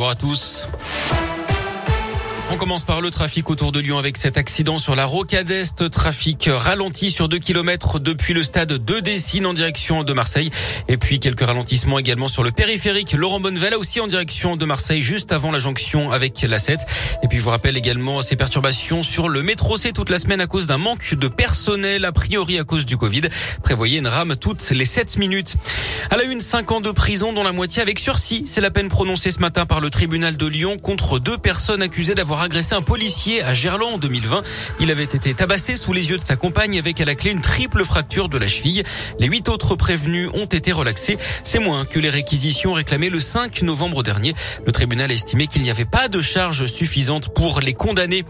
revoir 0.00 0.12
à 0.12 0.14
tous. 0.14 0.66
On 2.52 2.56
commence 2.56 2.82
par 2.82 3.00
le 3.00 3.10
trafic 3.10 3.48
autour 3.48 3.70
de 3.70 3.78
Lyon 3.78 3.96
avec 3.96 4.16
cet 4.16 4.36
accident 4.36 4.78
sur 4.78 4.96
la 4.96 5.04
rocade 5.04 5.52
est. 5.52 5.88
Trafic 5.88 6.50
ralenti 6.52 7.10
sur 7.10 7.28
2 7.28 7.38
km 7.38 8.00
depuis 8.00 8.34
le 8.34 8.42
stade 8.42 8.72
de 8.72 8.98
Dessines 8.98 9.46
en 9.46 9.54
direction 9.54 10.02
de 10.02 10.12
Marseille. 10.12 10.50
Et 10.88 10.96
puis 10.96 11.20
quelques 11.20 11.42
ralentissements 11.42 12.00
également 12.00 12.26
sur 12.26 12.42
le 12.42 12.50
périphérique 12.50 13.12
Laurent 13.12 13.38
Bonnevel 13.38 13.74
aussi 13.74 14.00
en 14.00 14.08
direction 14.08 14.56
de 14.56 14.64
Marseille 14.64 15.00
juste 15.00 15.30
avant 15.30 15.52
la 15.52 15.60
jonction 15.60 16.10
avec 16.10 16.42
la 16.42 16.58
7. 16.58 16.80
Et 17.22 17.28
puis 17.28 17.38
je 17.38 17.44
vous 17.44 17.50
rappelle 17.50 17.76
également 17.76 18.20
ces 18.20 18.34
perturbations 18.34 19.04
sur 19.04 19.28
le 19.28 19.44
métro 19.44 19.76
C 19.76 19.92
toute 19.92 20.10
la 20.10 20.18
semaine 20.18 20.40
à 20.40 20.48
cause 20.48 20.66
d'un 20.66 20.78
manque 20.78 21.14
de 21.14 21.28
personnel, 21.28 22.04
a 22.04 22.10
priori 22.10 22.58
à 22.58 22.64
cause 22.64 22.84
du 22.84 22.96
Covid. 22.96 23.28
Prévoyez 23.62 23.98
une 23.98 24.08
rame 24.08 24.34
toutes 24.34 24.68
les 24.70 24.86
7 24.86 25.18
minutes. 25.18 25.54
À 26.10 26.16
la 26.16 26.24
une, 26.24 26.40
5 26.40 26.72
ans 26.72 26.80
de 26.80 26.90
prison 26.90 27.32
dont 27.32 27.44
la 27.44 27.52
moitié 27.52 27.80
avec 27.80 28.00
sursis. 28.00 28.42
C'est 28.48 28.60
la 28.60 28.72
peine 28.72 28.88
prononcée 28.88 29.30
ce 29.30 29.38
matin 29.38 29.66
par 29.66 29.80
le 29.80 29.90
tribunal 29.90 30.36
de 30.36 30.46
Lyon 30.46 30.78
contre 30.78 31.20
deux 31.20 31.38
personnes 31.38 31.82
accusées 31.82 32.14
d'avoir 32.14 32.39
agressé 32.42 32.74
un 32.74 32.82
policier 32.82 33.42
à 33.42 33.54
Gerland 33.54 33.94
en 33.94 33.98
2020. 33.98 34.42
Il 34.80 34.90
avait 34.90 35.04
été 35.04 35.34
tabassé 35.34 35.76
sous 35.76 35.92
les 35.92 36.10
yeux 36.10 36.18
de 36.18 36.22
sa 36.24 36.36
compagne 36.36 36.78
avec 36.78 37.00
à 37.00 37.04
la 37.04 37.14
clé 37.14 37.32
une 37.32 37.40
triple 37.40 37.84
fracture 37.84 38.28
de 38.28 38.38
la 38.38 38.48
cheville. 38.48 38.82
Les 39.18 39.26
huit 39.26 39.48
autres 39.48 39.74
prévenus 39.74 40.28
ont 40.34 40.46
été 40.46 40.72
relaxés. 40.72 41.18
C'est 41.44 41.58
moins 41.58 41.84
que 41.84 41.98
les 41.98 42.10
réquisitions 42.10 42.72
réclamées 42.72 43.10
le 43.10 43.20
5 43.20 43.62
novembre 43.62 44.02
dernier. 44.02 44.34
Le 44.64 44.72
tribunal 44.72 45.10
a 45.10 45.14
estimé 45.14 45.46
qu'il 45.48 45.62
n'y 45.62 45.70
avait 45.70 45.84
pas 45.84 46.08
de 46.08 46.20
charge 46.20 46.66
suffisante 46.66 47.34
pour 47.34 47.60
les 47.60 47.74
condamner. 47.74 48.24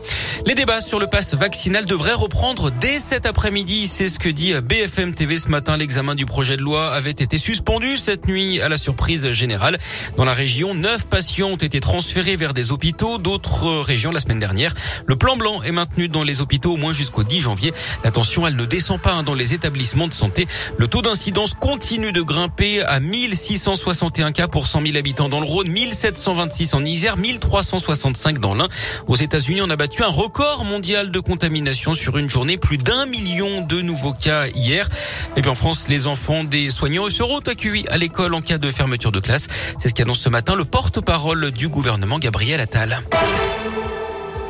Les 0.47 0.55
débats 0.55 0.81
sur 0.81 0.99
le 0.99 1.07
pass 1.07 1.35
vaccinal 1.35 1.87
devraient 1.87 2.15
reprendre 2.15 2.71
dès 2.71 2.99
cet 2.99 3.27
après-midi. 3.27 3.87
C'est 3.87 4.09
ce 4.09 4.19
que 4.19 4.29
dit 4.29 4.55
BFM 4.55 5.15
TV 5.15 5.37
ce 5.37 5.49
matin. 5.49 5.77
L'examen 5.77 6.15
du 6.15 6.27
projet 6.27 6.57
de 6.57 6.63
loi 6.63 6.93
avait 6.93 7.11
été 7.11 7.39
suspendu 7.39 7.97
cette 7.97 8.27
nuit 8.27 8.61
à 8.61 8.69
la 8.69 8.79
surprise 8.79 9.33
générale. 9.33 9.79
Dans 10.17 10.25
la 10.25 10.33
région, 10.33 10.75
neuf 10.75 11.07
patients 11.07 11.51
ont 11.51 11.57
été 11.57 11.81
transférés 11.81 12.37
vers 12.37 12.55
des 12.55 12.73
hôpitaux. 12.73 13.19
D'autres 13.19 13.81
régions 13.81 14.00
la 14.09 14.21
semaine 14.21 14.39
dernière. 14.39 14.73
Le 15.07 15.17
plan 15.17 15.37
blanc 15.37 15.63
est 15.63 15.73
maintenu 15.73 16.09
dans 16.09 16.23
les 16.23 16.41
hôpitaux 16.41 16.73
au 16.73 16.77
moins 16.77 16.93
jusqu'au 16.93 17.23
10 17.23 17.43
janvier. 17.43 17.75
La 18.03 18.11
tension, 18.11 18.47
elle 18.47 18.57
ne 18.57 18.65
descend 18.65 18.99
pas 18.99 19.13
hein, 19.13 19.23
dans 19.23 19.35
les 19.35 19.53
établissements 19.53 20.09
de 20.09 20.15
santé. 20.15 20.47
Le 20.79 20.87
taux 20.87 21.03
d'incidence 21.03 21.53
continue 21.53 22.13
de 22.13 22.23
grimper 22.23 22.83
à 22.83 23.01
1661 23.01 24.33
cas 24.33 24.49
pour 24.49 24.67
100 24.67 24.83
000 24.87 24.97
habitants 24.97 25.29
dans 25.29 25.41
le 25.41 25.47
Rhône, 25.47 25.69
1726 25.69 26.75
en 26.75 26.85
Isère, 26.85 27.19
1365 27.19 28.39
dans 28.39 28.55
l'Ain. 28.55 28.69
Aux 29.07 29.17
États-Unis, 29.17 29.61
on 29.63 29.71
a 29.71 29.77
battu 29.77 30.03
un 30.03 30.09
record 30.09 30.65
mondial 30.65 31.11
de 31.11 31.21
contamination 31.21 31.93
sur 31.93 32.17
une 32.17 32.31
journée, 32.31 32.57
plus 32.57 32.79
d'un 32.79 33.05
million 33.07 33.63
de 33.63 33.83
nouveaux 33.83 34.15
cas 34.15 34.47
hier. 34.49 34.89
Et 35.37 35.43
puis 35.43 35.51
en 35.51 35.55
France, 35.55 35.87
les 35.89 36.07
enfants 36.07 36.45
des 36.45 36.71
soignants 36.71 37.11
seront 37.11 37.41
accueillis 37.41 37.87
à 37.89 37.99
l'école 37.99 38.35
en 38.35 38.41
cas 38.41 38.59
de 38.59 38.71
fermeture 38.71 39.13
de 39.13 39.21
classe. 39.21 39.49
C'est 39.79 39.89
ce 39.89 39.95
qu'annonce 39.95 40.21
ce 40.21 40.29
matin 40.29 40.55
le 40.55 40.65
porte-parole 40.65 41.51
du 41.51 41.69
gouvernement, 41.69 42.19
Gabriel 42.19 42.61
Attal. 42.61 43.01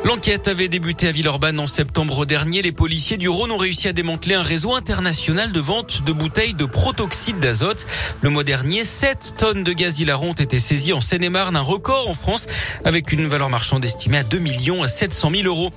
L'enquête 0.03 0.49
avait 0.49 0.69
débuté 0.69 1.09
à 1.09 1.13
Villeurbanne 1.13 1.61
en 1.61 1.67
septembre 1.67 2.25
dernier. 2.25 2.63
Les 2.63 2.73
policiers 2.73 3.19
du 3.19 3.29
Rhône 3.29 3.53
ont 3.53 3.59
réussi 3.59 3.87
à 3.87 3.93
démanteler 3.93 4.35
un 4.35 4.43
réseau 4.43 4.75
international 4.75 5.53
de 5.53 5.61
vente 5.61 6.05
de 6.05 6.13
bouteilles 6.13 6.55
de 6.55 6.65
protoxyde 6.65 7.39
d'azote. 7.39 7.87
Le 8.23 8.31
mois 8.31 8.43
dernier, 8.43 8.85
7 8.85 9.35
tonnes 9.37 9.63
de 9.63 9.73
gaz 9.75 10.01
hilarant 10.01 10.29
ont 10.29 10.33
été 10.33 10.59
saisies 10.59 10.95
en 10.95 11.03
Seine-et-Marne, 11.03 11.55
un 11.55 11.61
record 11.61 12.09
en 12.09 12.15
France 12.15 12.47
avec 12.85 13.13
une 13.13 13.27
valeur 13.27 13.51
marchande 13.51 13.85
estimée 13.85 14.17
à 14.17 14.25
2 14.25 14.39
millions 14.39 14.87
700 14.87 15.31
000 15.31 15.43
euros. 15.45 15.71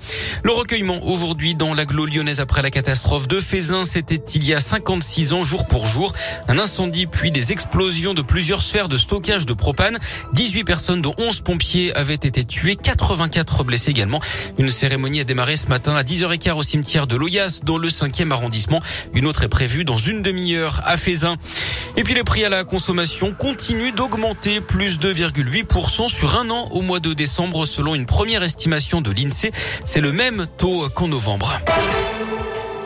Le 0.43 0.51
recueillement 0.53 1.05
aujourd'hui 1.05 1.53
dans 1.53 1.73
l'agglo 1.73 2.05
lyonnaise 2.05 2.39
après 2.39 2.61
la 2.61 2.71
catastrophe 2.71 3.27
de 3.27 3.41
Fézin, 3.41 3.83
c'était 3.83 4.15
il 4.35 4.45
y 4.45 4.53
a 4.53 4.61
56 4.61 5.33
ans 5.33 5.43
jour 5.43 5.65
pour 5.65 5.85
jour. 5.85 6.13
Un 6.47 6.57
incendie 6.59 7.07
puis 7.07 7.31
des 7.31 7.51
explosions 7.51 8.13
de 8.13 8.21
plusieurs 8.21 8.61
sphères 8.61 8.87
de 8.87 8.97
stockage 8.97 9.45
de 9.45 9.53
propane. 9.53 9.97
18 10.31 10.63
personnes 10.63 11.01
dont 11.01 11.13
11 11.17 11.41
pompiers 11.41 11.93
avaient 11.93 12.13
été 12.13 12.45
tués, 12.45 12.77
84 12.77 13.65
blessés 13.65 13.91
également. 13.91 14.12
Une 14.57 14.69
cérémonie 14.69 15.21
a 15.21 15.23
démarré 15.23 15.55
ce 15.55 15.67
matin 15.67 15.95
à 15.95 16.03
10h15 16.03 16.53
au 16.53 16.63
cimetière 16.63 17.07
de 17.07 17.15
Loyas, 17.15 17.61
dans 17.63 17.77
le 17.77 17.87
5e 17.89 18.31
arrondissement. 18.31 18.81
Une 19.13 19.25
autre 19.25 19.43
est 19.43 19.49
prévue 19.49 19.85
dans 19.85 19.97
une 19.97 20.21
demi-heure 20.21 20.81
à 20.85 20.97
Fézin. 20.97 21.37
Et 21.97 22.03
puis 22.03 22.13
les 22.13 22.23
prix 22.23 22.45
à 22.45 22.49
la 22.49 22.63
consommation 22.63 23.33
continuent 23.33 23.93
d'augmenter, 23.93 24.61
plus 24.61 24.99
de 24.99 25.13
2,8% 25.13 26.09
sur 26.09 26.39
un 26.39 26.49
an 26.49 26.69
au 26.71 26.81
mois 26.81 26.99
de 26.99 27.13
décembre, 27.13 27.65
selon 27.65 27.95
une 27.95 28.05
première 28.05 28.43
estimation 28.43 29.01
de 29.01 29.11
l'INSEE. 29.11 29.51
C'est 29.85 30.01
le 30.01 30.11
même 30.11 30.45
taux 30.57 30.89
qu'en 30.89 31.07
novembre. 31.07 31.59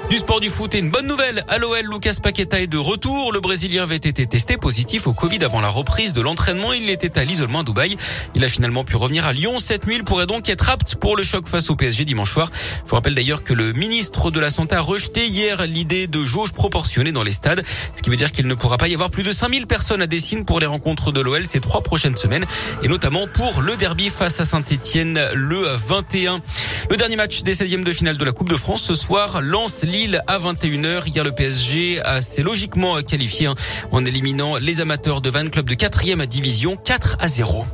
Du 0.09 0.15
sport 0.15 0.39
du 0.39 0.49
foot 0.49 0.73
et 0.73 0.79
une 0.79 0.89
bonne 0.89 1.05
nouvelle. 1.05 1.43
À 1.49 1.57
l'OL, 1.57 1.85
Lucas 1.91 2.15
Paqueta 2.23 2.61
est 2.61 2.67
de 2.67 2.77
retour. 2.77 3.33
Le 3.33 3.41
Brésilien 3.41 3.83
avait 3.83 3.97
été 3.97 4.25
testé 4.25 4.55
positif 4.55 5.05
au 5.05 5.11
Covid 5.11 5.43
avant 5.43 5.59
la 5.59 5.67
reprise 5.67 6.13
de 6.13 6.21
l'entraînement. 6.21 6.71
Il 6.71 6.89
était 6.89 7.19
à 7.19 7.25
l'isolement 7.25 7.59
à 7.59 7.63
Dubaï. 7.63 7.97
Il 8.33 8.41
a 8.45 8.47
finalement 8.47 8.85
pu 8.85 8.95
revenir 8.95 9.25
à 9.25 9.33
Lyon 9.33 9.59
cette. 9.59 9.83
Il 9.91 10.05
pourrait 10.05 10.25
donc 10.25 10.47
être 10.47 10.69
apte 10.69 10.95
pour 10.95 11.17
le 11.17 11.23
choc 11.23 11.49
face 11.49 11.69
au 11.69 11.75
PSG 11.75 12.05
dimanche 12.05 12.31
soir. 12.31 12.49
Je 12.85 12.89
vous 12.89 12.95
rappelle 12.95 13.15
d'ailleurs 13.15 13.43
que 13.43 13.53
le 13.53 13.73
ministre 13.73 14.31
de 14.31 14.39
la 14.39 14.49
Santé 14.49 14.75
a 14.75 14.81
rejeté 14.81 15.27
hier 15.27 15.67
l'idée 15.67 16.07
de 16.07 16.23
jauge 16.23 16.53
proportionnée 16.53 17.11
dans 17.11 17.23
les 17.23 17.33
stades. 17.33 17.65
Ce 17.93 18.01
qui 18.01 18.09
veut 18.09 18.15
dire 18.15 18.31
qu'il 18.31 18.47
ne 18.47 18.53
pourra 18.53 18.77
pas 18.77 18.87
y 18.87 18.93
avoir 18.93 19.09
plus 19.09 19.23
de 19.23 19.33
5000 19.33 19.67
personnes 19.67 20.01
à 20.01 20.07
Dessine 20.07 20.45
pour 20.45 20.61
les 20.61 20.67
rencontres 20.67 21.11
de 21.11 21.19
l'OL 21.19 21.45
ces 21.45 21.59
trois 21.59 21.81
prochaines 21.81 22.15
semaines. 22.15 22.45
Et 22.81 22.87
notamment 22.87 23.27
pour 23.27 23.61
le 23.61 23.75
derby 23.75 24.09
face 24.09 24.39
à 24.39 24.45
Saint-Etienne 24.45 25.19
le 25.33 25.65
21. 25.65 26.39
Le 26.89 26.95
dernier 26.95 27.17
match 27.17 27.43
des 27.43 27.53
16e 27.53 27.83
de 27.83 27.91
finale 27.91 28.17
de 28.17 28.23
la 28.23 28.31
Coupe 28.31 28.49
de 28.49 28.55
France 28.55 28.83
ce 28.83 28.95
soir 28.95 29.41
lance 29.41 29.83
À 30.27 30.37
21h. 30.37 31.07
Hier, 31.07 31.23
le 31.23 31.31
PSG 31.31 31.99
s'est 32.21 32.43
logiquement 32.43 33.01
qualifié 33.01 33.47
hein, 33.47 33.55
en 33.91 34.05
éliminant 34.05 34.57
les 34.57 34.79
amateurs 34.79 35.21
de 35.21 35.31
Van 35.31 35.49
Club 35.49 35.67
de 35.67 35.73
4e 35.73 36.23
division 36.27 36.77
4 36.77 37.17
à 37.19 37.27
0. 37.27 37.65